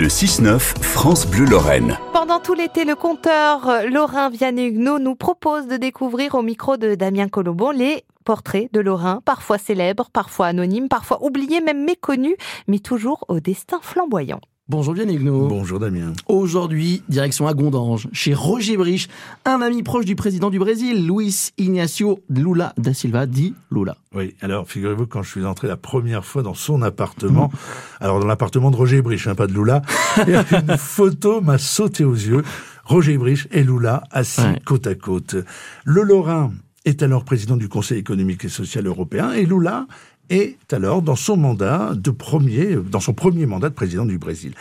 [0.00, 1.98] Le 6-9, France Bleu Lorraine.
[2.14, 6.94] Pendant tout l'été, le conteur Lorrain Vianney Huguenot nous propose de découvrir au micro de
[6.94, 12.36] Damien Colombo les portraits de Lorrain, parfois célèbres, parfois anonymes, parfois oubliés, même méconnus,
[12.66, 14.40] mais toujours au destin flamboyant.
[14.70, 15.48] Bonjour Vianney Huguenot.
[15.48, 16.12] Bonjour Damien.
[16.28, 19.08] Aujourd'hui, direction à Gondange, chez Roger Brich,
[19.44, 23.96] un ami proche du président du Brésil, Luis Ignacio Lula da Silva, dit Lula.
[24.14, 27.50] Oui, alors figurez-vous quand je suis entré la première fois dans son appartement,
[28.00, 29.82] alors dans l'appartement de Roger Brich, hein, pas de Lula,
[30.28, 32.44] une photo m'a sauté aux yeux.
[32.84, 34.62] Roger Brich et Lula assis Ouais.
[34.64, 35.34] côte à côte.
[35.84, 36.52] Le Lorrain
[36.84, 39.88] est alors président du Conseil économique et social européen et Lula
[40.30, 44.54] est alors dans son mandat de premier, dans son premier mandat de président du Brésil.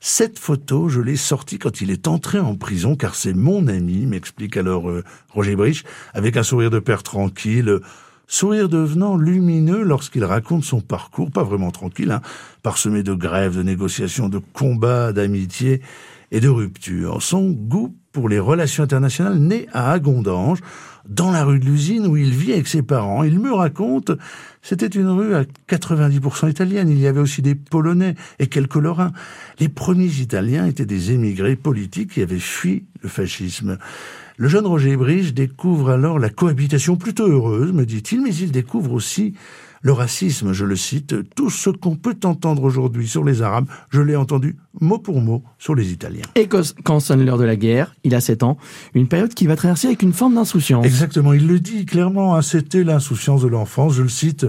[0.00, 4.04] Cette photo, je l'ai sortie quand il est entré en prison, car c'est mon ami,
[4.04, 7.78] m'explique alors euh, Roger Brich, avec un sourire de père tranquille,
[8.26, 12.22] sourire devenant lumineux lorsqu'il raconte son parcours, pas vraiment tranquille, hein,
[12.62, 15.80] parsemé de grèves, de négociations, de combats, d'amitié
[16.30, 17.22] et de ruptures.
[17.22, 20.60] Son goût pour les relations internationales naît à Agondange,
[21.08, 23.24] dans la rue de l'usine où il vit avec ses parents.
[23.24, 24.12] Il me raconte,
[24.60, 26.88] c'était une rue à 90% italienne.
[26.88, 29.12] Il y avait aussi des Polonais et quelques Lorrains.
[29.58, 33.78] Les premiers Italiens étaient des émigrés politiques qui avaient fui le fascisme.
[34.42, 38.90] Le jeune Roger Brige découvre alors la cohabitation plutôt heureuse, me dit-il, mais il découvre
[38.90, 39.34] aussi
[39.82, 44.00] le racisme, je le cite, tout ce qu'on peut entendre aujourd'hui sur les Arabes, je
[44.00, 46.24] l'ai entendu mot pour mot sur les Italiens.
[46.34, 48.56] Et quand sonne l'heure de la guerre, il a 7 ans,
[48.94, 50.84] une période qui va traverser avec une forme d'insouciance.
[50.84, 54.46] Exactement, il le dit clairement, hein, c'était l'insouciance de l'enfance, je le cite.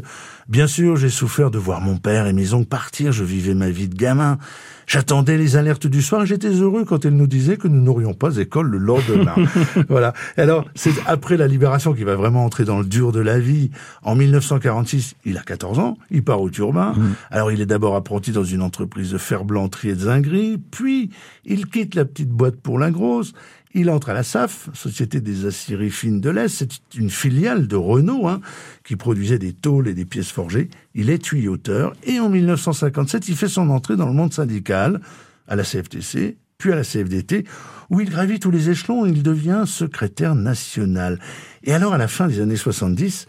[0.49, 3.69] Bien sûr, j'ai souffert de voir mon père et mes oncles partir, je vivais ma
[3.69, 4.37] vie de gamin.
[4.85, 8.13] J'attendais les alertes du soir et j'étais heureux quand elle nous disait que nous n'aurions
[8.13, 9.35] pas école le lendemain.
[9.89, 10.13] voilà.
[10.35, 13.71] Alors, c'est après la libération qu'il va vraiment entrer dans le dur de la vie.
[14.01, 16.93] En 1946, il a 14 ans, il part au Turbin.
[17.31, 21.11] Alors, il est d'abord apprenti dans une entreprise de ferblanterie et de zinguerie, puis
[21.45, 23.33] il quitte la petite boîte pour la grosse.
[23.75, 26.47] Il entre à la SAF, Société des aciéries fines de l'Est.
[26.47, 28.39] C'est une filiale de Renault hein,
[28.83, 30.69] qui produisait des tôles et des pièces forgées.
[30.93, 35.01] Il est tuyauteur et en 1957, il fait son entrée dans le monde syndical
[35.47, 37.45] à la CFTC, puis à la CFDT,
[37.89, 39.07] où il gravit tous les échelons.
[39.07, 41.19] Il devient secrétaire national.
[41.63, 43.27] Et alors, à la fin des années 70,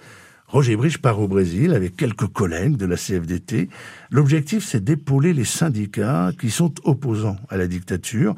[0.55, 3.69] Roger Brich part au Brésil avec quelques collègues de la CFDT.
[4.11, 8.37] L'objectif, c'est d'épauler les syndicats qui sont opposants à la dictature,